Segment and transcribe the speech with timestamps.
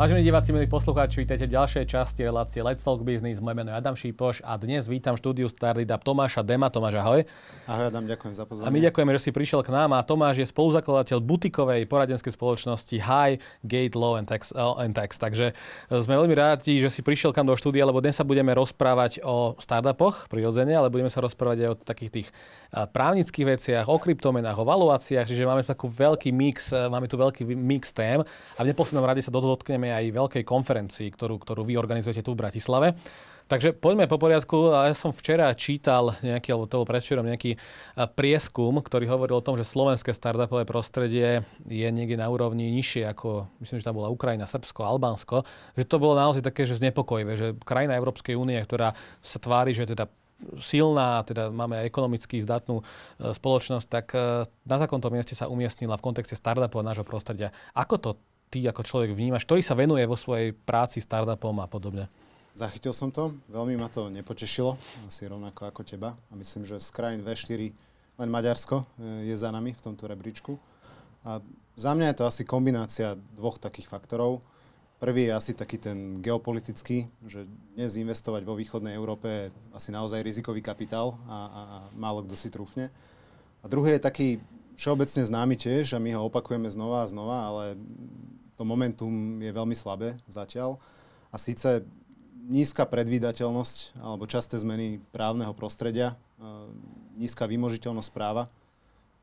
[0.00, 3.36] Vážení diváci, milí poslucháči, vítajte v ďalšej časti relácie Let's Talk Business.
[3.36, 6.72] Moje meno je Adam Šípoš a dnes vítam štúdiu Starlida Tomáša Dema.
[6.72, 7.20] Tomáš, ahoj.
[7.68, 8.64] Ahoj Adam, ďakujem za pozvanie.
[8.64, 12.96] A my ďakujeme, že si prišiel k nám a Tomáš je spoluzakladateľ butikovej poradenskej spoločnosti
[12.96, 15.20] High Gate Law and Tax, uh, and Tax.
[15.20, 18.56] Takže e, sme veľmi rádi, že si prišiel kam do štúdia, lebo dnes sa budeme
[18.56, 22.28] rozprávať o startupoch prirodzene, ale budeme sa rozprávať aj o takých tých
[22.72, 27.44] e, právnických veciach, o kryptomenách, o valuáciách, čiže máme takú veľký mix, máme tu veľký
[27.52, 28.24] mix tém
[28.56, 29.44] a v neposlednom rade sa do
[29.90, 32.94] toho dotkneme aj veľkej konferencii, ktorú, ktorú vy organizujete tu v Bratislave.
[33.50, 34.70] Takže poďme po poriadku.
[34.70, 37.58] Ja som včera čítal nejaký, alebo to bol predvčerom nejaký
[38.14, 43.50] prieskum, ktorý hovoril o tom, že slovenské startupové prostredie je niekde na úrovni nižšie ako,
[43.58, 45.42] myslím, že tam bola Ukrajina, Srbsko, Albánsko.
[45.74, 49.82] Že to bolo naozaj také, že znepokojivé, že krajina Európskej únie, ktorá sa tvári, že
[49.82, 50.06] teda
[50.62, 52.84] silná, teda máme ekonomicky zdatnú e,
[53.34, 57.52] spoločnosť, tak e, na takomto mieste sa umiestnila v kontexte startupov nášho prostredia.
[57.76, 58.10] Ako to
[58.50, 62.10] ty ako človek vnímaš, ktorý sa venuje vo svojej práci startupom a podobne?
[62.50, 64.74] Zachytil som to, veľmi ma to nepotešilo,
[65.06, 66.18] asi rovnako ako teba.
[66.28, 67.70] A myslím, že z krajín V4
[68.20, 68.84] len Maďarsko e,
[69.30, 70.58] je za nami v tomto rebríčku.
[71.24, 71.38] A
[71.78, 74.42] za mňa je to asi kombinácia dvoch takých faktorov.
[75.00, 80.20] Prvý je asi taký ten geopolitický, že dnes investovať vo východnej Európe je asi naozaj
[80.20, 82.92] rizikový kapitál a, a, a málo kto si trúfne.
[83.62, 84.28] A druhý je taký
[84.76, 87.64] všeobecne známy tiež a my ho opakujeme znova a znova, ale
[88.60, 90.76] to momentum je veľmi slabé zatiaľ.
[91.32, 91.80] A síce
[92.44, 96.20] nízka predvídateľnosť alebo časté zmeny právneho prostredia,
[97.16, 98.52] nízka vymožiteľnosť práva,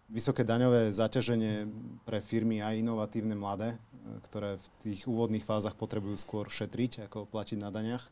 [0.09, 1.69] vysoké daňové zaťaženie
[2.01, 3.77] pre firmy aj inovatívne mladé,
[4.25, 8.09] ktoré v tých úvodných fázach potrebujú skôr šetriť, ako platiť na daniach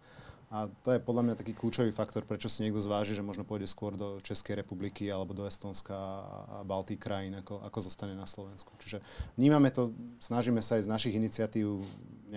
[0.54, 3.66] a to je podľa mňa taký kľúčový faktor, prečo si niekto zváži, že možno pôjde
[3.66, 8.70] skôr do Českej republiky alebo do Estonska a Baltých krajín, ako, ako zostane na Slovensku.
[8.78, 9.02] Čiže
[9.36, 9.90] vnímame to,
[10.22, 11.88] snažíme sa aj z našich iniciatív v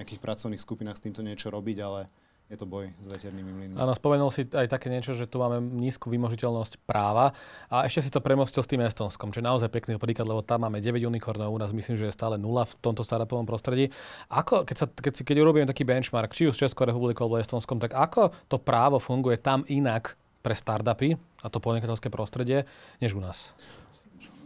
[0.01, 2.09] nejakých pracovných skupinách s týmto niečo robiť, ale
[2.49, 3.77] je to boj s veternými mlynmi.
[3.77, 7.37] Áno, spomenul si aj také niečo, že tu máme nízku vymožiteľnosť práva
[7.69, 10.65] a ešte si to premostil s tým Estonskom, čo je naozaj pekný príklad, lebo tam
[10.65, 13.93] máme 9 unikornov, u nás myslím, že je stále nula v tomto startupovom prostredí.
[14.33, 17.37] Ako, keď, sa, keď, si, keď urobíme taký benchmark, či už s Českou republikou alebo
[17.37, 22.65] Estonskom, tak ako to právo funguje tam inak pre startupy a to podnikateľské prostredie,
[22.97, 23.53] než u nás?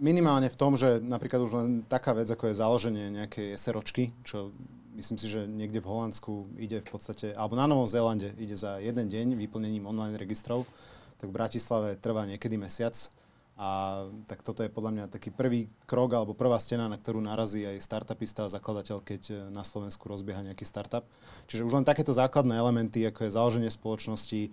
[0.02, 4.50] Minimálne v tom, že napríklad už len taká vec, ako je založenie nejakej SROčky, čo
[4.96, 8.78] myslím si, že niekde v Holandsku ide v podstate, alebo na Novom Zélande ide za
[8.78, 10.68] jeden deň vyplnením online registrov,
[11.16, 12.94] tak v Bratislave trvá niekedy mesiac.
[13.62, 17.62] A tak toto je podľa mňa taký prvý krok alebo prvá stena, na ktorú narazí
[17.62, 21.04] aj startupista a zakladateľ, keď e, na Slovensku rozbieha nejaký startup.
[21.52, 24.50] Čiže už len takéto základné elementy, ako je založenie spoločnosti, e,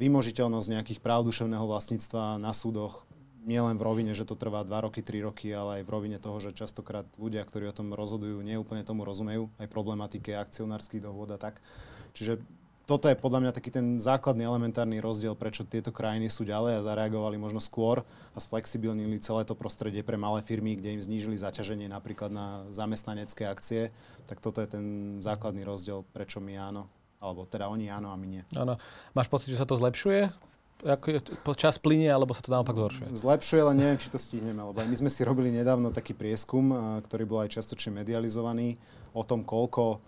[0.00, 3.04] vymožiteľnosť nejakých práv duševného vlastníctva na súdoch,
[3.46, 6.18] nie len v rovine, že to trvá 2 roky, 3 roky, ale aj v rovine
[6.18, 11.30] toho, že častokrát ľudia, ktorí o tom rozhodujú, neúplne tomu rozumejú, aj problematike akcionárskych dohôd
[11.30, 11.62] a tak.
[12.18, 12.42] Čiže
[12.86, 16.86] toto je podľa mňa taký ten základný elementárny rozdiel, prečo tieto krajiny sú ďalej a
[16.86, 21.90] zareagovali možno skôr a sflexibilnili celé to prostredie pre malé firmy, kde im znížili zaťaženie
[21.90, 23.90] napríklad na zamestnanecké akcie.
[24.30, 24.84] Tak toto je ten
[25.18, 26.86] základný rozdiel, prečo my áno,
[27.18, 28.42] alebo teda oni áno a my nie.
[28.54, 28.78] Áno.
[29.18, 30.30] Máš pocit, že sa to zlepšuje?
[30.84, 33.08] Ako čas plinie, alebo sa to naopak zhoršuje?
[33.14, 37.24] Zlepšuje, ale neviem, či to stihneme, lebo my sme si robili nedávno taký prieskum, ktorý
[37.24, 38.76] bol aj častočne medializovaný,
[39.16, 40.04] o tom, koľko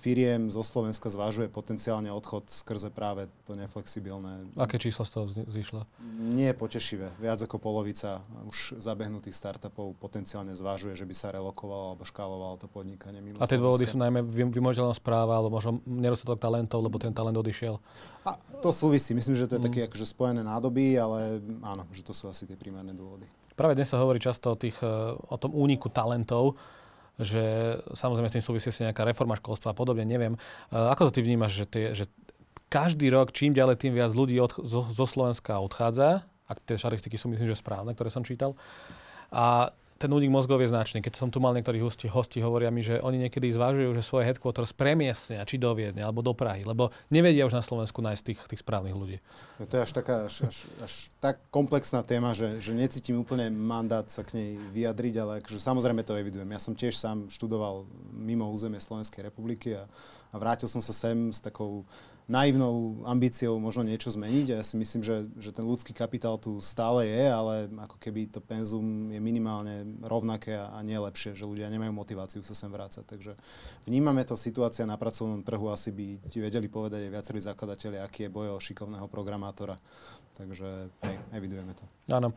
[0.00, 4.48] firiem zo Slovenska zvážuje potenciálne odchod skrze práve to neflexibilné.
[4.56, 5.84] Aké číslo z toho zišlo?
[6.16, 7.12] Nie je potešivé.
[7.20, 12.68] Viac ako polovica už zabehnutých startupov potenciálne zvážuje, že by sa relokovalo alebo škálovalo to
[12.72, 17.12] podnikanie mimo A tie dôvody sú najmä vymožiteľnosť práva alebo možno nedostatok talentov, lebo ten
[17.12, 17.76] talent odišiel?
[18.24, 19.12] A to súvisí.
[19.12, 19.68] Myslím, že to je mm.
[19.68, 23.28] také akože spojené nádoby, ale áno, že to sú asi tie primárne dôvody.
[23.52, 26.56] Práve dnes sa hovorí často o, tých, o tom úniku talentov
[27.20, 27.42] že
[27.92, 30.34] samozrejme s tým súvisí si nejaká reforma školstva a podobne, neviem.
[30.72, 32.04] Ako to ty vnímaš, že, tie, že
[32.72, 37.14] každý rok čím ďalej tým viac ľudí od, zo, zo Slovenska odchádza, ak tie štatistiky
[37.14, 38.58] sú myslím, že správne, ktoré som čítal.
[39.30, 41.04] A ten únik mozgov je značný.
[41.04, 44.32] Keď som tu mal niektorí hosti, hosti hovoria mi, že oni niekedy zvážujú, že svoje
[44.32, 48.40] headquarters premiestnia, či do Viedne, alebo do Prahy, lebo nevedia už na Slovensku nájsť tých,
[48.48, 49.20] tých správnych ľudí.
[49.60, 53.52] No to je až taká, až, až, až tak komplexná téma, že, že necítim úplne
[53.52, 56.48] mandát sa k nej vyjadriť, ale akože samozrejme to evidujem.
[56.48, 57.84] Ja som tiež sám študoval
[58.16, 59.84] mimo územie Slovenskej republiky a,
[60.32, 61.84] a vrátil som sa sem s takou
[62.30, 64.46] naivnou ambíciou možno niečo zmeniť.
[64.54, 68.38] Ja si myslím, že, že ten ľudský kapitál tu stále je, ale ako keby to
[68.38, 73.02] penzum je minimálne rovnaké a, a nie lepšie, že ľudia nemajú motiváciu sa sem vrácať.
[73.02, 73.34] Takže
[73.90, 78.30] vnímame to, situácia na pracovnom trhu asi by ti vedeli povedať aj viacerí zakladateľi, aký
[78.30, 79.74] je boj o šikovného programátora.
[80.38, 81.84] Takže hej, evidujeme to.
[82.14, 82.30] Áno.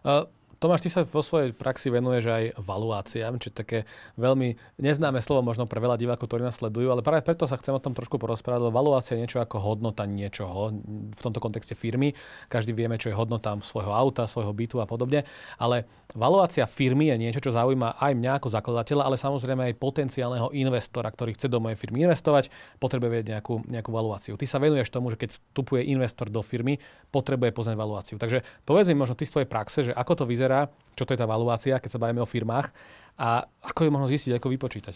[0.00, 0.24] Uh,
[0.56, 3.84] Tomáš, ty sa vo svojej praxi venuješ aj valuáciám, či také
[4.16, 7.76] veľmi neznáme slovo možno pre veľa divákov, ktorí nás sledujú, ale práve preto sa chcem
[7.76, 10.72] o tom trošku porozprávať, lebo valuácia je niečo ako hodnota niečoho,
[11.12, 12.16] v tomto kontexte firmy.
[12.48, 15.28] Každý vieme, čo je hodnota svojho auta, svojho bytu a podobne,
[15.60, 15.84] ale
[16.16, 21.12] valuácia firmy je niečo, čo zaujíma aj mňa ako zakladateľa, ale samozrejme aj potenciálneho investora,
[21.12, 22.48] ktorý chce do mojej firmy investovať,
[22.80, 24.40] potrebuje vedieť nejakú, nejakú valuáciu.
[24.40, 26.80] Ty sa venuješ tomu, že keď vstupuje investor do firmy,
[27.12, 28.16] potrebuje poznať valuáciu.
[28.16, 31.12] Takže povedz mi možno ty z tvojej praxe, že ako to vyzerá vyzerá, čo to
[31.12, 32.70] je tá valuácia, keď sa bavíme o firmách
[33.18, 34.94] a ako ju možno zistiť, ako vypočítať.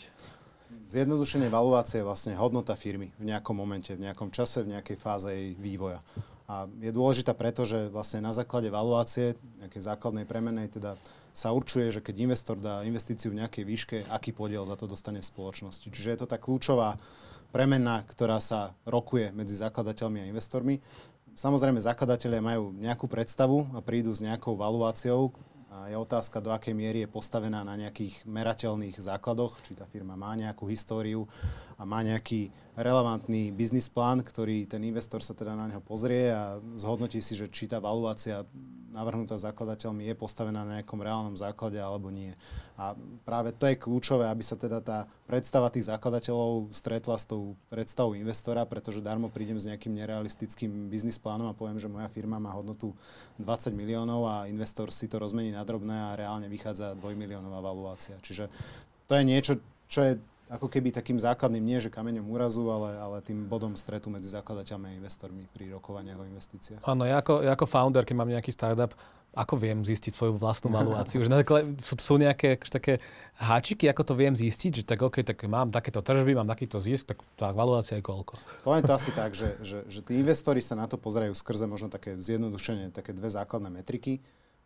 [0.87, 5.27] Zjednodušenie valuácie je vlastne hodnota firmy v nejakom momente, v nejakom čase, v nejakej fáze
[5.31, 5.99] jej vývoja.
[6.51, 10.99] A je dôležitá preto, že vlastne na základe valuácie, nejakej základnej premenej, teda
[11.31, 15.23] sa určuje, že keď investor dá investíciu v nejakej výške, aký podiel za to dostane
[15.23, 15.87] v spoločnosti.
[15.87, 16.99] Čiže je to tá kľúčová
[17.55, 20.83] premena, ktorá sa rokuje medzi zakladateľmi a investormi.
[21.35, 25.31] Samozrejme, zakladatelia majú nejakú predstavu a prídu s nejakou valuáciou,
[25.71, 30.19] a je otázka, do akej miery je postavená na nejakých merateľných základoch, či tá firma
[30.19, 31.31] má nejakú históriu
[31.79, 32.51] a má nejaký
[32.81, 37.49] relevantný biznis plán, ktorý ten investor sa teda na neho pozrie a zhodnotí si, že
[37.53, 38.45] či tá valuácia
[38.91, 42.35] navrhnutá zakladateľmi je postavená na nejakom reálnom základe alebo nie.
[42.75, 47.55] A práve to je kľúčové, aby sa teda tá predstava tých zakladateľov stretla s tou
[47.71, 52.43] predstavou investora, pretože darmo prídem s nejakým nerealistickým biznis plánom a poviem, že moja firma
[52.43, 52.91] má hodnotu
[53.39, 58.19] 20 miliónov a investor si to rozmení na drobné a reálne vychádza dvojmiliónová valuácia.
[58.19, 58.51] Čiže
[59.07, 59.53] to je niečo,
[59.87, 60.13] čo je
[60.51, 64.91] ako keby takým základným, nie že kameňom úrazu, ale, ale tým bodom stretu medzi zakladateľmi
[64.91, 66.83] a investormi pri rokovaniach o investíciách.
[66.83, 68.91] Áno, ja ako, ja ako founder, keď mám nejaký startup,
[69.31, 71.23] ako viem zistiť svoju vlastnú valuáciu?
[71.23, 71.31] že
[71.79, 72.99] sú, sú nejaké také
[73.39, 77.15] háčiky, ako to viem zistiť, že tak OK, tak mám takéto tržby, mám takýto zisk,
[77.15, 78.35] tak tá valuácia je koľko?
[78.67, 81.87] Poviem to asi tak, že, že, že tí investori sa na to pozerajú skrze možno
[81.87, 84.19] také zjednodušenie, také dve základné metriky.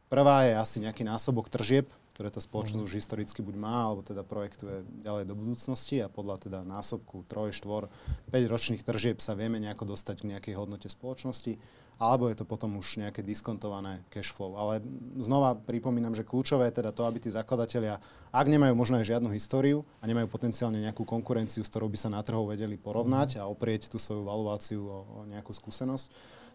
[0.09, 4.23] Prvá je asi nejaký násobok tržieb, ktoré tá spoločnosť už historicky buď má, alebo teda
[4.23, 7.91] projektuje ďalej do budúcnosti a podľa teda násobku 3, 4,
[8.31, 11.59] 5 ročných tržieb sa vieme nejako dostať k nejakej hodnote spoločnosti,
[11.99, 14.55] alebo je to potom už nejaké diskontované cash flow.
[14.55, 14.79] Ale
[15.19, 17.99] znova pripomínam, že kľúčové je teda to, aby tí zakladatelia,
[18.31, 22.11] ak nemajú možno aj žiadnu históriu a nemajú potenciálne nejakú konkurenciu, s ktorou by sa
[22.11, 26.11] na trhu vedeli porovnať a oprieť tú svoju valuáciu o, o nejakú skúsenosť,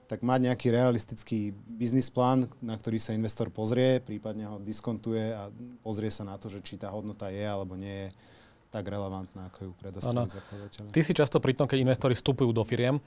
[0.10, 5.54] tak mať nejaký realistický biznis plán, na ktorý sa investor pozrie, prípadne ho diskontuje a
[5.86, 8.10] pozrie sa na to, že či tá hodnota je alebo nie je
[8.74, 10.90] tak relevantná, ako ju predostreli zakladateľe.
[10.94, 12.98] Ty si často pri tom, keď investori vstupujú do firiem,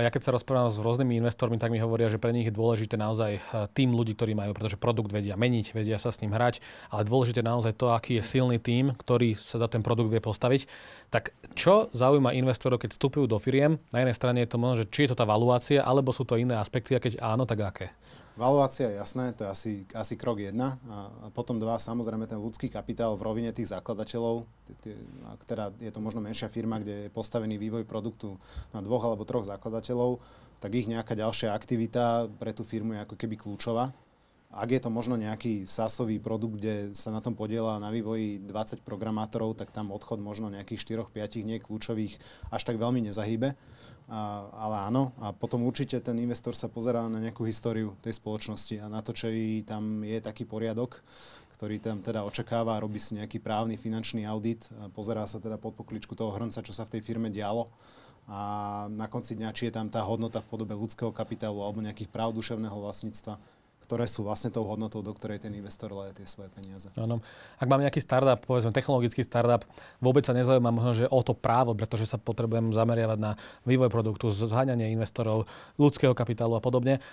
[0.00, 2.96] ja keď sa rozprávam s rôznymi investormi, tak mi hovoria, že pre nich je dôležité
[2.96, 3.40] naozaj eh,
[3.76, 7.44] tým ľudí, ktorí majú, pretože produkt vedia meniť, vedia sa s ním hrať, ale dôležité
[7.44, 10.64] naozaj to, aký je silný tým, ktorý sa za ten produkt vie postaviť.
[11.12, 13.76] Tak čo zaujíma investorov, keď vstupujú do firiem?
[13.92, 16.40] Na jednej strane je to možno, že či je to tá valuácia, alebo sú to
[16.40, 17.92] iné aspekty, a keď áno, tak aké?
[18.32, 20.80] Valuácia je jasné, to je asi, asi krok jedna.
[20.88, 24.48] A, a potom dva, samozrejme ten ľudský kapitál v rovine tých zakladateľov.
[25.28, 25.44] Ak
[25.76, 28.40] je to možno menšia firma, kde je postavený vývoj produktu
[28.72, 30.16] na dvoch alebo troch zakladateľov,
[30.64, 33.92] tak ich nejaká ďalšia aktivita pre tú firmu je ako keby kľúčová.
[34.52, 38.84] Ak je to možno nejaký sásový produkt, kde sa na tom podiela na vývoji 20
[38.84, 42.20] programátorov, tak tam odchod možno nejakých 4-5 nie kľúčových
[42.52, 43.56] až tak veľmi nezahýbe.
[44.12, 48.76] A, ale áno, a potom určite ten investor sa pozerá na nejakú históriu tej spoločnosti
[48.76, 51.00] a na to, či tam je taký poriadok,
[51.56, 56.12] ktorý tam teda očakáva, robí si nejaký právny finančný audit, pozerá sa teda pod pokličku
[56.12, 57.72] toho hrnca, čo sa v tej firme dialo.
[58.28, 62.12] A na konci dňa, či je tam tá hodnota v podobe ľudského kapitálu alebo nejakých
[62.12, 63.40] práv duševného vlastníctva,
[63.92, 66.88] ktoré sú vlastne tou hodnotou, do ktorej ten investor leje tie svoje peniaze.
[66.96, 67.20] Áno.
[67.60, 69.68] Ak mám nejaký startup, povedzme technologický startup,
[70.00, 73.36] vôbec sa nezaujíma možno, že o to právo, pretože sa potrebujem zameriavať na
[73.68, 75.44] vývoj produktu, zháňanie investorov,
[75.76, 77.04] ľudského kapitálu a podobne.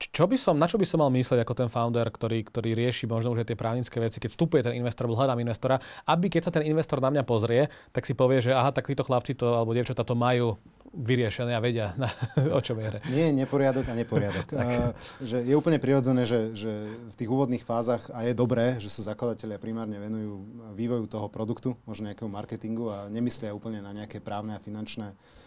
[0.00, 3.04] Čo by som, na čo by som mal myslieť ako ten founder, ktorý, ktorý rieši
[3.04, 5.76] možno už tie právnické veci, keď vstupuje ten investor, hľadám investora,
[6.08, 9.04] aby keď sa ten investor na mňa pozrie, tak si povie, že aha, tak títo
[9.04, 10.56] chlapci to, alebo dievčatá to majú
[10.94, 12.08] vyriešené a vedia, na,
[12.58, 14.46] o čom je Nie, neporiadok a neporiadok.
[14.54, 16.72] uh, že je úplne prirodzené, že, že
[17.10, 20.46] v tých úvodných fázach, a je dobré, že sa zakladatelia primárne venujú
[20.78, 25.43] vývoju toho produktu, možno nejakého marketingu a nemyslia úplne na nejaké právne a finančné E,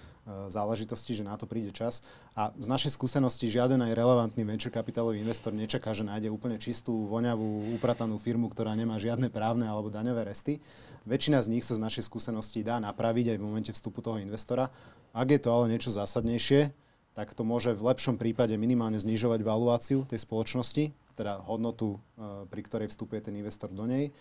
[0.51, 2.03] záležitosti, že na to príde čas.
[2.35, 7.07] A z našej skúsenosti žiaden aj relevantný venture kapitálový investor nečaká, že nájde úplne čistú,
[7.07, 10.59] voňavú, upratanú firmu, ktorá nemá žiadne právne alebo daňové resty.
[11.07, 14.67] Väčšina z nich sa z našej skúsenosti dá napraviť aj v momente vstupu toho investora.
[15.15, 16.75] Ak je to ale niečo zásadnejšie,
[17.15, 22.61] tak to môže v lepšom prípade minimálne znižovať valuáciu tej spoločnosti, teda hodnotu, e, pri
[22.61, 24.13] ktorej vstupuje ten investor do nej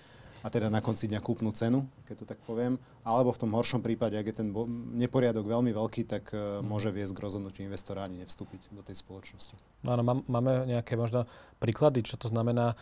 [0.46, 3.82] a teda na konci dňa kúpnu cenu, keď to tak poviem, alebo v tom horšom
[3.82, 4.48] prípade, ak je ten
[4.94, 9.58] neporiadok veľmi veľký, tak uh, môže viesť k rozhodnutiu investora ani nevstúpiť do tej spoločnosti.
[9.82, 11.26] Áno, máme nejaké možno
[11.58, 12.78] príklady, čo to znamená,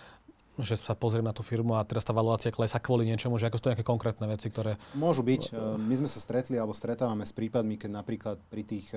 [0.54, 3.58] že sa pozriem na tú firmu a teraz tá valuácia klesa kvôli niečomu, že ako
[3.58, 4.78] sú to nejaké konkrétne veci, ktoré...
[4.94, 5.50] Môžu byť.
[5.82, 8.94] My sme sa stretli alebo stretávame s prípadmi, keď napríklad pri tých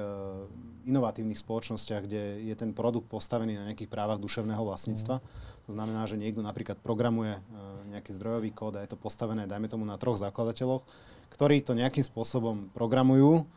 [0.86, 5.24] inovatívnych spoločnostiach, kde je ten produkt postavený na nejakých právach duševného vlastníctva, mm.
[5.66, 7.42] to znamená, že niekto napríklad programuje
[7.90, 10.86] nejaký zdrojový kód a je to postavené, dajme tomu, na troch zakladateľoch,
[11.34, 13.50] ktorí to nejakým spôsobom programujú,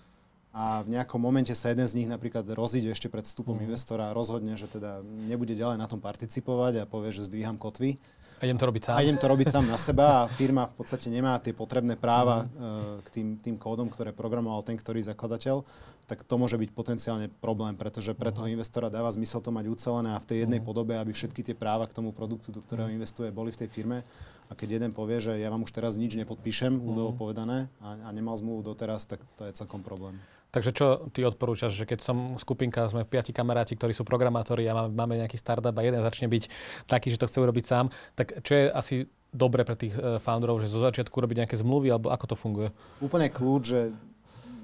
[0.51, 3.71] a v nejakom momente sa jeden z nich napríklad rozíde ešte pred vstupom mm.
[3.71, 8.03] investora a rozhodne, že teda nebude ďalej na tom participovať a povie, že zdvíham kotvy.
[8.41, 8.95] A idem to robiť sám.
[8.97, 12.51] A idem to robiť sám na seba a firma v podstate nemá tie potrebné práva
[12.51, 13.07] mm.
[13.07, 15.63] k tým, tým kódom, ktoré programoval ten, ktorý zakladateľ,
[16.11, 18.59] tak to môže byť potenciálne problém, pretože pre toho mhm.
[18.59, 20.67] investora dáva zmysel to mať ucelené a v tej jednej mm.
[20.67, 22.99] podobe, aby všetky tie práva k tomu produktu, do ktorého mhm.
[22.99, 24.03] investuje, boli v tej firme.
[24.51, 28.11] A keď jeden povie, že ja vám už teraz nič nepodpíšem, ľudovo povedané, a, a
[28.11, 30.19] nemal zmluvu doteraz, tak to je celkom problém.
[30.51, 34.91] Takže čo ty odporúčaš, že keď som skupinka, sme piati kamaráti, ktorí sú programátori a
[34.91, 36.45] máme, nejaký startup a jeden začne byť
[36.91, 37.87] taký, že to chce urobiť sám,
[38.19, 38.95] tak čo je asi
[39.31, 42.69] dobre pre tých eh, founderov, že zo začiatku robiť nejaké zmluvy, alebo ako to funguje?
[42.99, 43.81] Úplne kľúč, že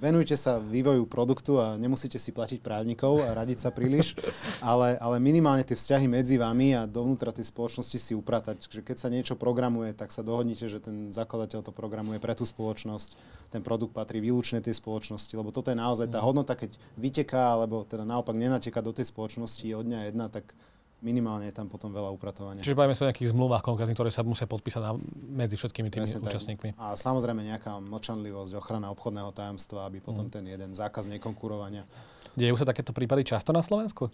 [0.00, 4.14] venujte sa vývoju produktu a nemusíte si platiť právnikov a radiť sa príliš,
[4.62, 8.68] ale, ale minimálne tie vzťahy medzi vami a dovnútra tej spoločnosti si upratať.
[8.68, 12.44] Že keď sa niečo programuje, tak sa dohodnite, že ten zakladateľ to programuje pre tú
[12.44, 13.16] spoločnosť,
[13.50, 16.26] ten produkt patrí výlučne tej spoločnosti, lebo toto je naozaj tá mhm.
[16.26, 20.52] hodnota, keď vyteká, alebo teda naopak nenateká do tej spoločnosti od dňa jedna, tak
[21.04, 22.64] minimálne je tam potom veľa upratovania.
[22.64, 24.92] Čiže bavíme sa o nejakých zmluvách konkrétnych, ktoré sa musia podpísať na,
[25.28, 26.68] medzi všetkými tými Presne účastníkmi.
[26.72, 26.80] Tak.
[26.80, 30.32] A samozrejme nejaká mlčanlivosť, ochrana obchodného tajomstva, aby potom mm.
[30.32, 31.84] ten jeden zákaz nekonkurovania.
[32.36, 34.08] Dejú sa takéto prípady často na Slovensku?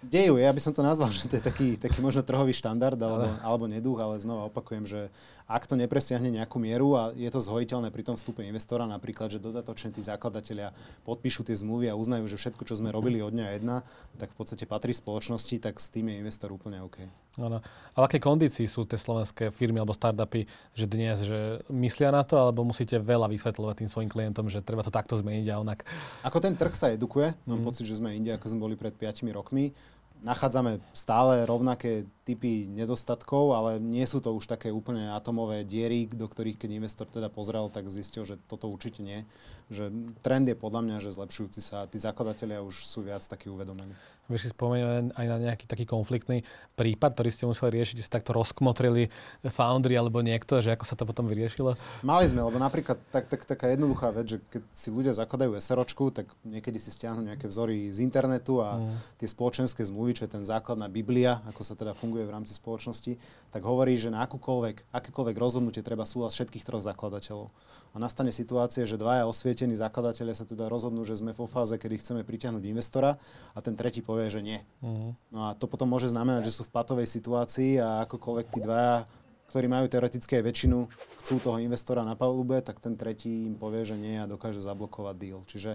[0.00, 3.28] Dejú, ja by som to nazval, že to je taký, taký možno trhový štandard alebo,
[3.28, 3.42] ale...
[3.44, 5.12] alebo neduch, ale znova opakujem, že
[5.50, 9.42] ak to nepresiahne nejakú mieru a je to zhojiteľné pri tom vstupe investora, napríklad, že
[9.42, 10.70] dodatočne tí zakladatelia
[11.02, 13.82] podpíšu tie zmluvy a uznajú, že všetko, čo sme robili od dňa jedna,
[14.14, 17.02] tak v podstate patrí spoločnosti, tak s tým je investor úplne OK.
[17.42, 17.58] Ano.
[17.94, 22.22] A v akej kondícii sú tie slovenské firmy alebo startupy, že dnes, že myslia na
[22.22, 25.82] to, alebo musíte veľa vysvetľovať tým svojim klientom, že treba to takto zmeniť a onak?
[26.22, 27.66] Ako ten trh sa edukuje, mám mm.
[27.66, 29.74] pocit, že sme inde, ako sme boli pred 5 rokmi
[30.20, 36.30] nachádzame stále rovnaké typy nedostatkov, ale nie sú to už také úplne atomové diery, do
[36.30, 39.26] ktorých keď investor teda pozrel, tak zistil, že toto určite nie.
[39.66, 43.98] Že trend je podľa mňa, že zlepšujúci sa tí zakladatelia už sú viac takí uvedomení.
[44.30, 46.46] Vy si spomenuli aj na nejaký taký konfliktný
[46.78, 49.10] prípad, ktorý ste museli riešiť, ste takto rozkmotrili
[49.50, 51.74] foundry alebo niekto, že ako sa to potom vyriešilo?
[52.06, 56.14] Mali sme, lebo napríklad tak, tak, taká jednoduchá vec, že keď si ľudia zakladajú SROčku,
[56.14, 59.18] tak niekedy si stiahnu nejaké vzory z internetu a mm.
[59.18, 63.16] tie spoločenské zmluvy, čo je ten základná biblia, ako sa teda funguje v rámci spoločnosti,
[63.50, 67.52] tak hovorí, že na akúkoľvek, akékoľvek rozhodnutie treba súhlas všetkých troch zakladateľov.
[67.90, 71.98] A nastane situácia, že dvaja osvietení zakladatelia sa teda rozhodnú, že sme vo fáze, kedy
[71.98, 73.18] chceme priťahnuť investora
[73.50, 74.62] a ten tretí povie, že nie.
[74.78, 75.12] Uh-huh.
[75.34, 79.10] No a to potom môže znamenať, že sú v patovej situácii a akokoľvek tí dvaja,
[79.50, 80.78] ktorí majú teoreticky aj väčšinu,
[81.18, 85.14] chcú toho investora na palube, tak ten tretí im povie, že nie a dokáže zablokovať
[85.18, 85.42] deal.
[85.50, 85.74] Čiže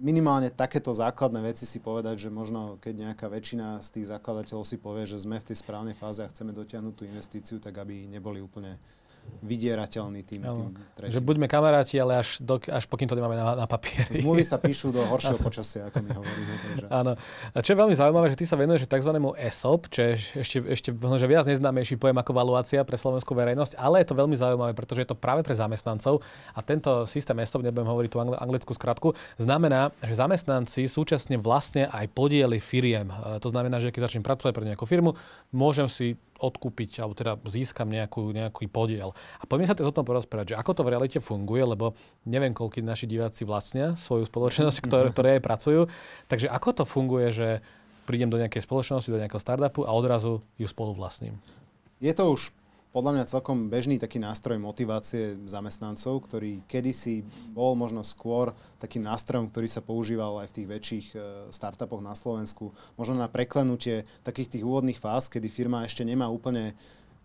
[0.00, 4.80] minimálne takéto základné veci si povedať, že možno keď nejaká väčšina z tých zakladateľov si
[4.80, 8.40] povie, že sme v tej správnej fáze a chceme dotiahnuť tú investíciu, tak aby neboli
[8.40, 8.80] úplne
[9.40, 11.12] vydierateľný tým, tým tretím.
[11.16, 14.12] Že buďme kamaráti, ale až, do, až pokým to nemáme na, na papieri.
[14.12, 16.40] Zmluvy sa píšu do horšieho počasia, ako mi hovorí.
[16.44, 16.86] Takže.
[16.92, 17.16] Áno.
[17.56, 19.12] A čo je veľmi zaujímavé, že ty sa venuješ tzv.
[19.40, 20.12] ESOP, čo je
[20.44, 24.36] ešte, ešte že viac neznámejší pojem ako valuácia pre slovenskú verejnosť, ale je to veľmi
[24.36, 26.20] zaujímavé, pretože je to práve pre zamestnancov
[26.52, 32.12] a tento systém ESOP, nebudem hovoriť tú anglickú skratku, znamená, že zamestnanci súčasne vlastne aj
[32.12, 33.08] podiely firiem.
[33.40, 35.16] To znamená, že keď začnem pracovať pre nejakú firmu,
[35.48, 39.12] môžem si odkúpiť, alebo teda získam nejakú, nejaký podiel.
[39.38, 41.92] A poďme sa teraz o tom porozprávať, že ako to v realite funguje, lebo
[42.24, 45.80] neviem, koľko naši diváci vlastnia svoju spoločnosť, ktoré, ktoré aj pracujú.
[46.32, 47.48] Takže ako to funguje, že
[48.08, 51.36] prídem do nejakej spoločnosti, do nejakého startupu a odrazu ju spolu vlastním?
[52.00, 52.50] Je to už
[52.90, 57.22] podľa mňa celkom bežný taký nástroj motivácie zamestnancov, ktorý kedysi
[57.54, 58.50] bol možno skôr
[58.82, 61.18] takým nástrojom, ktorý sa používal aj v tých väčších e,
[61.54, 62.74] startupoch na Slovensku.
[62.98, 66.74] Možno na preklenutie takých tých úvodných fáz, kedy firma ešte nemá úplne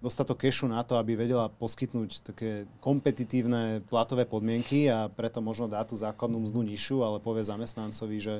[0.06, 5.82] dostatok kešu na to, aby vedela poskytnúť také kompetitívne platové podmienky a preto možno dá
[5.82, 8.36] tú základnú mzdu nižšiu, ale povie zamestnancovi, že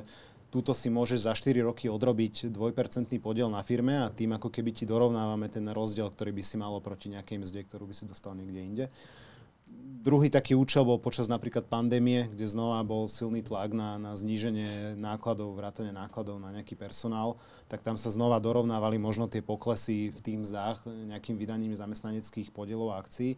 [0.50, 4.70] túto si môžeš za 4 roky odrobiť 2% podiel na firme a tým ako keby
[4.72, 8.32] ti dorovnávame ten rozdiel, ktorý by si malo proti nejakej mzde, ktorú by si dostal
[8.38, 8.86] niekde inde.
[10.06, 14.94] Druhý taký účel bol počas napríklad pandémie, kde znova bol silný tlak na, na zníženie
[14.94, 17.34] nákladov, vrátanie nákladov na nejaký personál,
[17.66, 22.94] tak tam sa znova dorovnávali možno tie poklesy v tým zdách nejakým vydaním zamestnaneckých podielov
[22.94, 23.34] a akcií.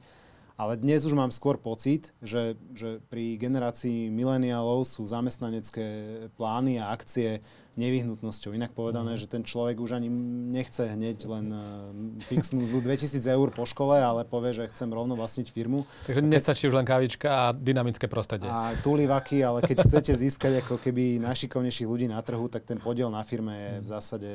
[0.59, 5.87] Ale dnes už mám skôr pocit, že, že pri generácii mileniálov sú zamestnanecké
[6.35, 7.38] plány a akcie
[7.79, 8.59] nevyhnutnosťou.
[8.59, 9.21] Inak povedané, mm.
[9.23, 10.11] že ten človek už ani
[10.50, 11.62] nechce hneď len uh,
[12.27, 15.87] fixnú zlu 2000 eur po škole, ale povie, že chcem rovno vlastniť firmu.
[16.11, 18.50] Takže nestačí už len kávička a dynamické prostredie.
[18.50, 23.15] A tulivaky, ale keď chcete získať ako keby najšikovnejších ľudí na trhu, tak ten podiel
[23.15, 24.31] na firme je v zásade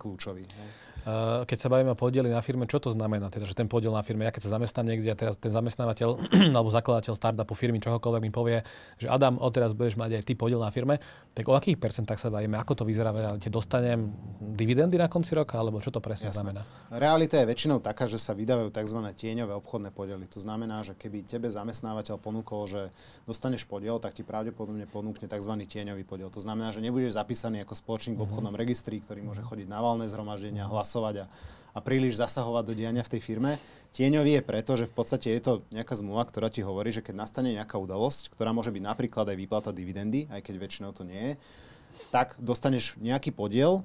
[0.00, 0.48] kľúčový.
[0.48, 0.85] Hej.
[1.06, 3.30] Eh, keď sa bavíme o podieli na firme, čo to znamená?
[3.30, 6.18] Teda, že ten podiel na firme, ja keď sa zamestnám niekde a teraz ten zamestnávateľ
[6.58, 8.66] alebo zakladateľ startupu firmy čohokoľvek mi povie,
[8.98, 10.98] že Adam, odteraz budeš mať aj ty podiel na firme,
[11.30, 12.58] tak o akých percentách sa bavíme?
[12.58, 13.46] Ako to vyzerá v realite?
[13.46, 14.10] Dostanem
[14.58, 16.42] dividendy na konci roka, alebo čo to presne Jasne.
[16.42, 16.66] znamená?
[16.90, 18.98] Realita je väčšinou taká, že sa vydávajú tzv.
[19.14, 20.26] tieňové obchodné podiely.
[20.34, 22.82] To znamená, že keby tebe zamestnávateľ ponúkol, že
[23.30, 25.54] dostaneš podiel, tak ti pravdepodobne ponúkne tzv.
[25.70, 26.34] tieňový podiel.
[26.34, 28.26] To znamená, že nebudeš zapísaný ako spoločník v mhm.
[28.26, 31.26] obchodnom registri, ktorý môže chodiť na valné zhromaždenia, hlasovať hlasovať a,
[31.76, 33.60] a príliš zasahovať do diania v tej firme.
[33.92, 37.20] Tieňový je preto, že v podstate je to nejaká zmluva, ktorá ti hovorí, že keď
[37.20, 41.20] nastane nejaká udalosť, ktorá môže byť napríklad aj výplata dividendy, aj keď väčšinou to nie
[41.20, 41.32] je,
[42.08, 43.84] tak dostaneš nejaký podiel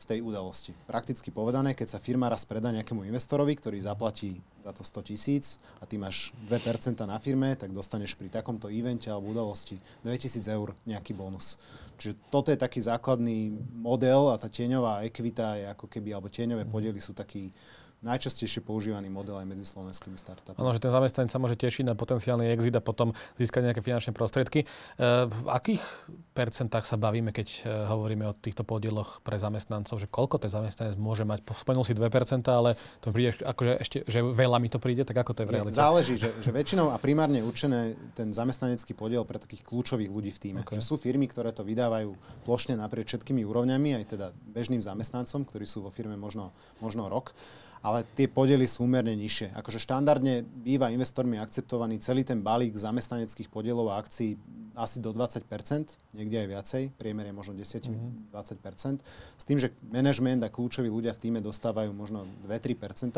[0.00, 0.72] z tej udalosti.
[0.88, 5.60] Prakticky povedané, keď sa firma raz predá nejakému investorovi, ktorý zaplatí za to 100 tisíc
[5.76, 10.72] a ty máš 2% na firme, tak dostaneš pri takomto evente alebo udalosti 2000 eur
[10.88, 11.60] nejaký bonus.
[12.00, 16.64] Čiže toto je taký základný model a tá tieňová ekvita je ako keby, alebo tieňové
[16.64, 17.52] podiely sú taký
[18.00, 20.56] najčastejšie používaný model aj medzi slovenskými startupmi.
[20.56, 24.16] Áno, že ten zamestnanec sa môže tešiť na potenciálny exit a potom získať nejaké finančné
[24.16, 24.64] prostriedky.
[24.64, 24.66] E,
[25.28, 25.84] v akých
[26.32, 30.96] percentách sa bavíme, keď e, hovoríme o týchto podieloch pre zamestnancov, že koľko ten zamestnanec
[30.96, 31.44] môže mať?
[31.52, 35.36] Spomenul si 2%, ale to príde akože ešte, že veľa mi to príde, tak ako
[35.36, 35.76] to je v realite?
[35.76, 40.40] Záleží, že, že väčšinou a primárne určené ten zamestnanecký podiel pre takých kľúčových ľudí v
[40.40, 40.60] týme.
[40.64, 40.80] Okay.
[40.80, 42.16] Že sú firmy, ktoré to vydávajú
[42.48, 44.26] plošne naprieč všetkými úrovňami, aj teda
[44.56, 47.36] bežným zamestnancom, ktorí sú vo firme možno, možno rok
[47.80, 49.56] ale tie podiely sú úmerne nižšie.
[49.56, 54.36] Akože štandardne býva investormi akceptovaný celý ten balík zamestnaneckých podielov a akcií
[54.76, 55.44] asi do 20%,
[56.14, 58.96] niekde aj viacej, priemer je možno 10-20%, mm-hmm.
[59.36, 63.12] s tým, že management a kľúčoví ľudia v týme dostávajú možno 2-3%,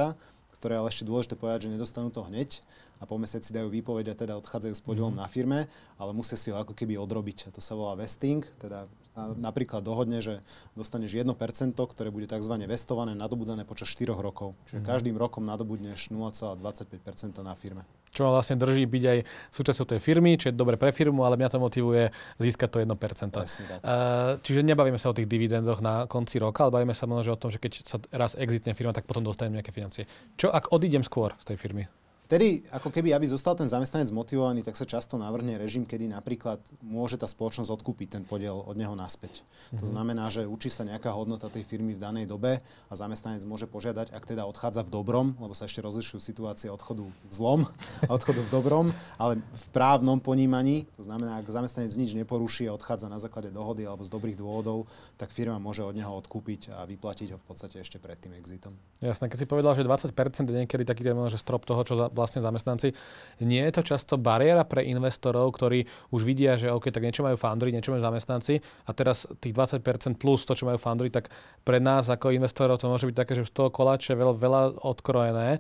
[0.59, 2.62] ktoré ale ešte dôležité povedať, že nedostanú to hneď
[3.03, 5.27] a po mesiaci dajú výpoveď a teda odchádzajú s podielom mm-hmm.
[5.27, 5.61] na firme,
[5.98, 7.51] ale musia si ho ako keby odrobiť.
[7.51, 10.40] A to sa volá vesting, teda napríklad dohodne, že
[10.72, 11.29] dostaneš 1%,
[11.77, 12.55] ktoré bude tzv.
[12.64, 14.57] vestované, nadobúdané počas 4 rokov.
[14.68, 14.88] Čiže mm-hmm.
[14.88, 17.85] každým rokom nadobudneš 0,25% na firme.
[18.12, 19.18] Čo vlastne drží byť aj
[19.53, 22.92] súčasťou tej firmy, čo je dobre pre firmu, ale mňa to motivuje získať to 1%.
[22.92, 23.81] Presne, tak.
[23.81, 27.40] Uh, čiže nebavíme sa o tých dividendoch na konci roka, ale bavíme sa možno o
[27.40, 30.05] tom, že keď sa raz exitne firma, tak potom dostanem nejaké financie.
[30.37, 31.88] Čo ak odídem skôr z tej firmy?
[32.33, 36.64] Vtedy, ako keby, aby zostal ten zamestnanec motivovaný, tak sa často navrhne režim, kedy napríklad
[36.81, 39.45] môže tá spoločnosť odkúpiť ten podiel od neho naspäť.
[39.45, 39.81] Mm-hmm.
[39.85, 39.92] To mhm.
[39.92, 44.16] znamená, že učí sa nejaká hodnota tej firmy v danej dobe a zamestnanec môže požiadať,
[44.16, 47.68] ak teda odchádza v dobrom, lebo sa ešte rozlišujú situácie odchodu v zlom
[48.09, 48.87] a odchodu v dobrom,
[49.21, 53.85] ale v právnom ponímaní, to znamená, ak zamestnanec nič neporuší a odchádza na základe dohody
[53.85, 54.88] alebo z dobrých dôvodov,
[55.21, 58.73] tak firma môže od neho odkúpiť a vyplatiť ho v podstate ešte pred tým exitom.
[59.05, 60.16] Jasné, keď si povedal, že 20%
[60.49, 62.94] je niekedy taký ten že strop toho, čo za, vlastne zamestnanci.
[63.42, 67.35] Nie je to často bariéra pre investorov, ktorí už vidia, že OK, tak niečo majú
[67.35, 71.28] foundry, niečo majú zamestnanci a teraz tých 20% plus to, čo majú foundry, tak
[71.66, 75.58] pre nás ako investorov to môže byť také, že z toho koláče veľa, veľa odkrojené,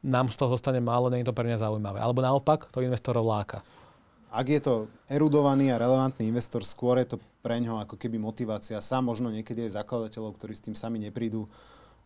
[0.00, 2.00] nám z toho zostane málo, nie je to pre mňa zaujímavé.
[2.00, 3.60] Alebo naopak, to investorov láka.
[4.30, 4.74] Ak je to
[5.10, 8.78] erudovaný a relevantný investor, skôr je to pre ňo ako keby motivácia.
[8.78, 11.50] Sám možno niekedy aj zakladateľov, ktorí s tým sami neprídu,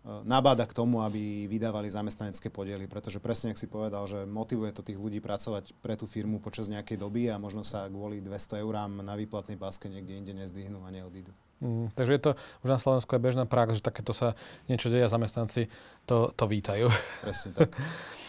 [0.04, 4.84] nabáda k tomu, aby vydávali zamestnanecké podiely, pretože presne, ak si povedal, že motivuje to
[4.84, 9.00] tých ľudí pracovať pre tú firmu počas nejakej doby a možno sa kvôli 200 eurám
[9.00, 11.32] na výplatnej páske niekde inde nezdvihnú a neodídu.
[11.64, 14.36] Mm, takže je to už na Slovensku je bežná prax, že takéto sa
[14.68, 15.72] niečo deje a zamestnanci
[16.04, 16.92] to, to vítajú.
[17.24, 17.72] Presne tak.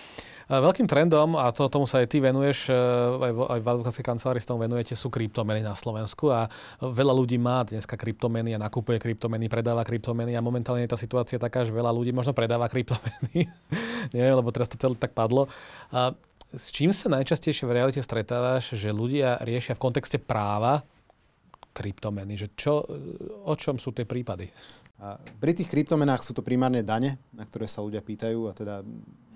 [0.45, 2.77] Veľkým trendom, a to, tomu sa aj ty venuješ, e,
[3.17, 6.45] aj v, aj v advokátskej kancelárii s tomu venujete, sú kryptomeny na Slovensku a
[6.77, 11.41] veľa ľudí má dneska kryptomeny a nakupuje kryptomeny, predáva kryptomeny a momentálne je tá situácia
[11.41, 13.49] taká, že veľa ľudí možno predáva kryptomeny.
[14.13, 15.49] Neviem, lebo teraz to celé tak padlo.
[15.89, 16.13] A
[16.53, 20.85] s čím sa najčastejšie v realite stretávaš, že ľudia riešia v kontexte práva
[21.73, 22.37] kryptomeny?
[22.37, 22.85] Že čo,
[23.43, 24.53] o čom sú tie prípady?
[25.41, 28.79] Pri tých kryptomenách sú to primárne dane, na ktoré sa ľudia pýtajú a teda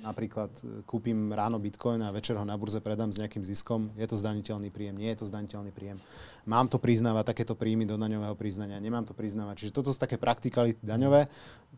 [0.02, 4.08] napríklad e, kúpim ráno bitcoin a večer ho na burze predám s nejakým ziskom, je
[4.08, 6.00] to zdaniteľný príjem, nie je to zdaniteľný príjem.
[6.50, 9.66] Mám to priznávať takéto príjmy do daňového priznania, nemám to priznávať.
[9.68, 11.30] Čiže toto sú také praktikality daňové.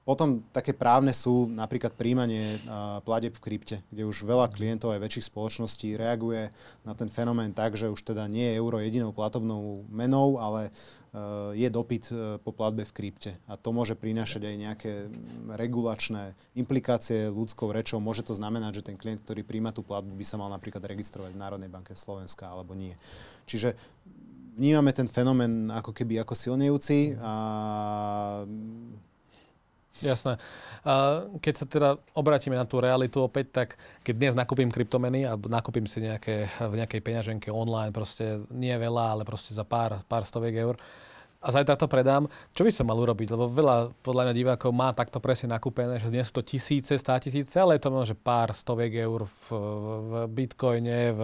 [0.08, 2.64] Potom také právne sú napríklad príjmanie
[3.04, 6.56] pladeb v krypte, kde už veľa klientov aj väčších spoločností reaguje
[6.88, 10.72] na ten fenomén tak, že už teda nie je euro jedinou platobnou menou, ale
[11.52, 13.32] je dopyt e, po platbe v krypte.
[13.44, 14.92] A to môže prinášať aj nejaké
[15.60, 18.00] regulačné implikácie ľudskou rečou.
[18.12, 21.32] Môže to znamenať, že ten klient, ktorý príjma tú platbu, by sa mal napríklad registrovať
[21.32, 22.92] v Národnej banke Slovenska alebo nie.
[23.48, 23.80] Čiže
[24.60, 27.32] vnímame ten fenomén ako keby ako silnejúci a
[30.00, 30.40] Jasné.
[31.44, 33.68] Keď sa teda obratíme na tú realitu opäť, tak
[34.08, 39.20] keď dnes nakúpim kryptomeny a nakúpim si nejaké, v nejakej peňaženke online, proste nie veľa,
[39.20, 40.76] ale proste za pár, pár stoviek eur,
[41.42, 43.34] a zajtra to predám, čo by som mal urobiť?
[43.34, 47.18] Lebo veľa podľa mňa divákov má takto presne nakúpené, že nie sú to tisíce, stá
[47.18, 51.22] tisíce, ale je to možno, že pár stoviek eur v, v, Bitcoine, v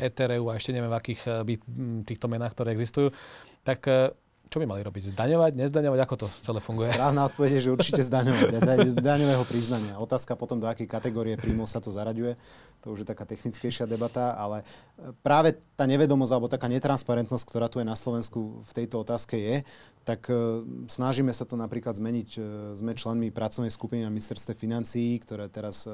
[0.00, 1.60] Ethereu a ešte neviem v akých eh,
[2.08, 3.12] týchto menách, ktoré existujú.
[3.60, 4.08] Tak eh,
[4.48, 5.12] čo by mali robiť?
[5.12, 6.00] Zdaňovať, nezdaňovať?
[6.08, 6.88] Ako to celé funguje?
[6.88, 8.48] Správna odpoveď je, že určite zdaňovať.
[9.08, 10.00] Daňového priznania.
[10.00, 12.40] Otázka potom, do akej kategórie príjmov sa to zaraďuje.
[12.80, 14.64] To už je taká technickejšia debata, ale
[14.96, 19.36] e, práve tá nevedomosť alebo taká netransparentnosť, ktorá tu je na Slovensku v tejto otázke
[19.36, 19.56] je,
[20.08, 22.30] tak uh, snažíme sa to napríklad zmeniť.
[22.40, 22.42] Uh,
[22.72, 25.92] sme členmi pracovnej skupiny na ministerstve financií, ktoré teraz uh,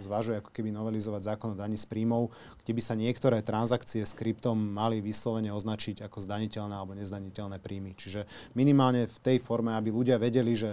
[0.00, 2.32] zvažuje ako keby novelizovať zákon o daní z príjmov,
[2.64, 7.92] kde by sa niektoré transakcie s kryptom mali vyslovene označiť ako zdaniteľné alebo nezdaniteľné príjmy.
[7.92, 8.24] Čiže
[8.56, 10.72] minimálne v tej forme, aby ľudia vedeli, že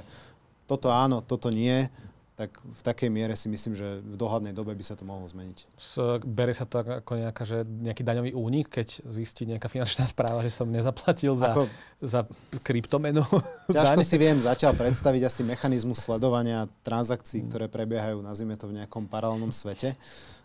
[0.64, 1.92] toto áno, toto nie,
[2.38, 5.74] tak v takej miere si myslím, že v dohľadnej dobe by sa to mohlo zmeniť.
[5.74, 10.46] S, berie sa to ako nejaká, že nejaký daňový únik, keď zistí nejaká finančná správa,
[10.46, 11.66] že som nezaplatil za, ako,
[11.98, 12.30] za
[12.62, 13.26] kryptomenu?
[13.74, 19.10] Ťažko si viem zatiaľ predstaviť asi mechanizmus sledovania transakcií, ktoré prebiehajú, nazvime to v nejakom
[19.10, 19.98] paralelnom svete,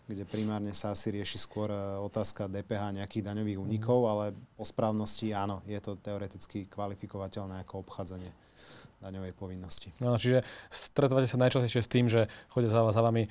[0.09, 5.29] kde primárne sa asi rieši skôr e, otázka DPH nejakých daňových únikov, ale po správnosti
[5.29, 8.33] áno, je to teoreticky kvalifikovateľné ako obchádzanie
[9.03, 9.91] daňovej povinnosti.
[9.99, 13.27] No, čiže stretávate sa najčastejšie s tým, že chodia za, za vami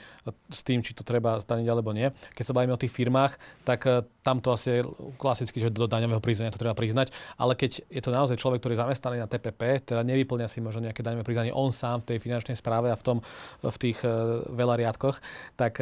[0.52, 2.12] s tým, či to treba zdaniť alebo nie.
[2.36, 4.80] Keď sa bavíme o tých firmách, tak uh, tam to asi je
[5.16, 8.76] klasicky, že do daňového priznania to treba priznať, ale keď je to naozaj človek, ktorý
[8.76, 12.18] je zamestnaný na TPP, teda nevyplňa si možno nejaké daňové priznanie on sám v tej
[12.20, 13.18] finančnej správe a v, tom,
[13.64, 15.16] v tých uh, veľa riadkoch,
[15.56, 15.80] tak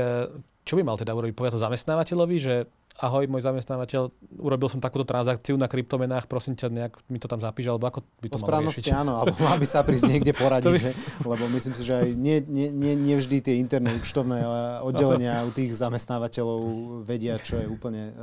[0.70, 1.34] čo by mal teda urobiť?
[1.34, 2.54] Povedať to zamestnávateľovi, že
[3.00, 7.40] ahoj, môj zamestnávateľ, urobil som takúto transakciu na kryptomenách, prosím ťa, nejak mi to tam
[7.40, 8.92] zapíš, alebo ako by to po malo riešiť?
[8.92, 10.92] áno, alebo mal by sa prísť niekde poradiť, by...
[11.24, 14.44] lebo myslím si, že aj nie, nie, nie, nie vždy tie interné účtovné
[14.84, 16.60] oddelenia u tých zamestnávateľov
[17.08, 18.16] vedia, čo je úplne uh,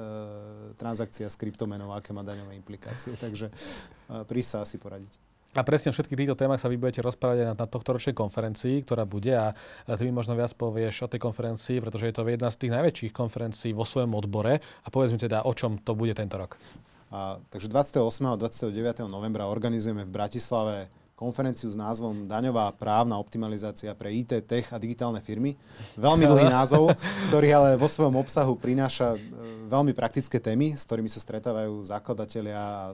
[0.77, 5.26] transakcia s kryptomenou, aké má daňové implikácie, takže uh, prísť sa asi poradiť.
[5.57, 9.09] A presne všetkých týchto témach sa vy budete rozprávať na, na tohto ročnej konferencii, ktorá
[9.09, 9.57] bude a
[9.97, 13.09] ty mi možno viac povieš o tej konferencii, pretože je to jedna z tých najväčších
[13.09, 16.61] konferencií vo svojom odbore a povedz mi teda, o čom to bude tento rok.
[17.09, 18.05] A, takže 28.
[18.29, 19.09] a 29.
[19.09, 25.17] novembra organizujeme v Bratislave konferenciu s názvom Daňová právna optimalizácia pre IT, tech a digitálne
[25.17, 25.57] firmy.
[25.97, 26.93] Veľmi dlhý názov,
[27.25, 29.19] ktorý ale vo svojom obsahu prináša e,
[29.65, 32.93] veľmi praktické témy, s ktorými sa stretávajú zakladatelia a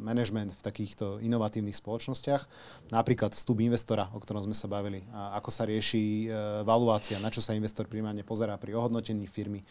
[0.00, 2.48] management v takýchto inovatívnych spoločnostiach.
[2.88, 7.28] Napríklad vstup investora, o ktorom sme sa bavili, a ako sa rieši e, valuácia, na
[7.28, 9.66] čo sa investor primárne pozerá pri ohodnotení firmy, e,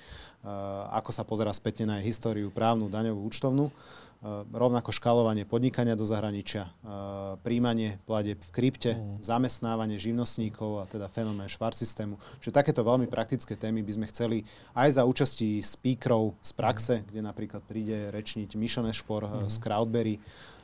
[0.94, 3.74] ako sa pozerá spätne na jej históriu právnu, daňovú, účtovnú.
[4.22, 9.18] Eh, rovnako škálovanie podnikania do zahraničia, eh, príjmanie pladeb v krypte, mm.
[9.18, 12.22] zamestnávanie živnostníkov a teda fenomén švár systému.
[12.38, 14.38] Čiže takéto veľmi praktické témy by sme chceli
[14.78, 17.06] aj za účastí speakerov z praxe, mm.
[17.10, 19.50] kde napríklad príde rečniť Mišo Nešpor mm.
[19.50, 20.16] z Crowdberry,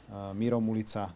[0.07, 1.11] Miro Mulica,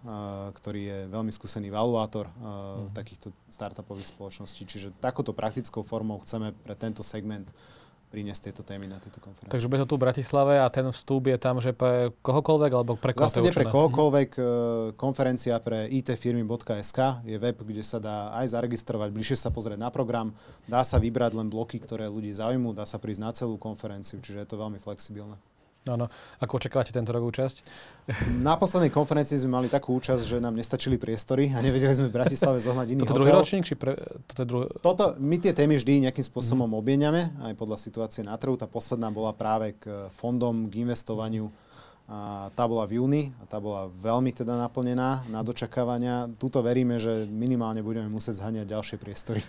[0.51, 2.91] ktorý je veľmi skúsený valuátor mm.
[2.91, 4.67] takýchto startupových spoločností.
[4.67, 7.47] Čiže takouto praktickou formou chceme pre tento segment
[8.12, 9.47] priniesť tieto témy na tieto konferencie.
[9.47, 13.00] Takže bude to tu v Bratislave a ten vstup je tam, že pre kohokoľvek alebo
[13.00, 14.41] pre koho Zase pre kohokoľvek e,
[15.00, 20.36] konferencia pre itfirmy.sk je web, kde sa dá aj zaregistrovať, bližšie sa pozrieť na program,
[20.67, 24.43] dá sa vybrať len bloky, ktoré ľudí zaujímu, dá sa prísť na celú konferenciu, čiže
[24.43, 25.39] je to veľmi flexibilné.
[25.89, 26.05] Áno.
[26.37, 27.65] Ako očakávate tento rok účasť?
[28.37, 32.21] Na poslednej konferencii sme mali takú účasť, že nám nestačili priestory a nevedeli sme v
[32.21, 33.25] Bratislave zohnať iný Toto hotel.
[33.25, 33.65] druhý ročník?
[33.65, 33.97] Či pre,
[34.29, 34.65] toto je druhý...
[34.77, 36.77] Toto, my tie témy vždy nejakým spôsobom mm.
[36.77, 38.53] obmieniame, aj podľa situácie na trhu.
[38.61, 41.49] Tá posledná bola práve k fondom, k investovaniu.
[42.11, 46.27] A tá bola v júni a tá bola veľmi teda naplnená na dočakávania.
[46.35, 49.41] Tuto veríme, že minimálne budeme musieť zháňať ďalšie priestory.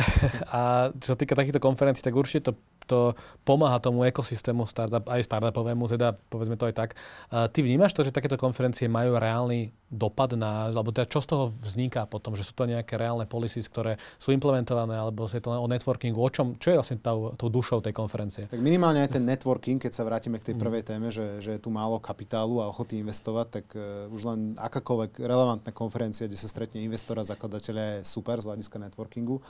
[0.52, 2.52] a čo sa týka takýchto konferencií, tak určite to
[2.88, 3.12] kto
[3.44, 6.90] pomáha tomu ekosystému startup, aj startupovému, teda povedzme to aj tak.
[7.28, 11.44] Ty vnímaš to, že takéto konferencie majú reálny dopad na, alebo teda čo z toho
[11.64, 15.60] vzniká potom, že sú to nejaké reálne policies, ktoré sú implementované, alebo je to len
[15.60, 18.48] o networkingu, o čom, čo je vlastne tou, tou dušou tej konferencie?
[18.48, 21.60] Tak minimálne aj ten networking, keď sa vrátime k tej prvej téme, že, že je
[21.60, 26.52] tu málo kapitálu a ochoty investovať, tak uh, už len akákoľvek relevantná konferencia, kde sa
[26.52, 29.40] stretne investor a zakladateľa je super z hľadiska networkingu.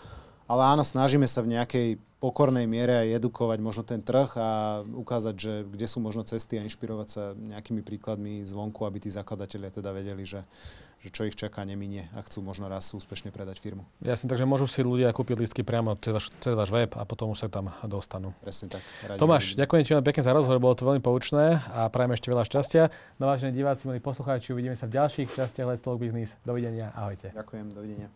[0.49, 5.35] Ale áno, snažíme sa v nejakej pokornej miere aj edukovať možno ten trh a ukázať,
[5.39, 9.95] že kde sú možno cesty a inšpirovať sa nejakými príkladmi zvonku, aby tí zakladatelia teda
[9.95, 10.43] vedeli, že,
[10.99, 13.87] že čo ich čaká, neminie a chcú možno raz úspešne predať firmu.
[14.03, 17.31] Jasne, takže môžu si ľudia kúpiť listky priamo cez váš, cez váš web a potom
[17.31, 18.35] už sa tam dostanú.
[18.43, 18.83] Presne tak.
[19.07, 19.59] Radi Tomáš, radi.
[19.63, 22.83] ďakujem ti veľmi pekne za rozhovor, bolo to veľmi poučné a prajem ešte veľa šťastia.
[23.23, 26.35] No vážení diváci, milí poslucháči, uvidíme sa v ďalších častiach Let's Talk Business.
[26.43, 27.31] Dovidenia, ahojte.
[27.31, 28.11] Ďakujem, dovidenia.